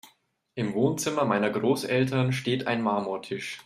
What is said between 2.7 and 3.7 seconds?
Marmortisch.